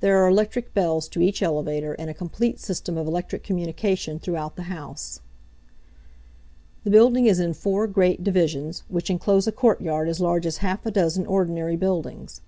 There 0.00 0.16
are 0.18 0.28
electric 0.28 0.74
bells 0.74 1.06
to 1.10 1.20
each 1.20 1.40
elevator, 1.40 1.92
and 1.92 2.10
a 2.10 2.14
complete 2.14 2.58
system 2.58 2.98
of 2.98 3.06
electric 3.06 3.44
communication 3.44 4.18
throughout 4.18 4.56
the 4.56 4.62
house. 4.64 5.20
The 6.82 6.90
building 6.90 7.26
is 7.26 7.38
in 7.38 7.54
four 7.54 7.86
great 7.86 8.24
divisions, 8.24 8.82
which 8.88 9.08
inclose 9.08 9.46
a 9.46 9.52
courtyard 9.52 10.08
as 10.08 10.20
large 10.20 10.46
as 10.46 10.56
half 10.66 10.84
a 10.84 10.90
dozen 10.90 11.26
ordinary 11.26 11.76
buildings. 11.76 12.40